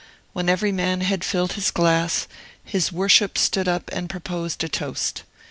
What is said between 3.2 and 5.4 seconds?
stood up and proposed a toast.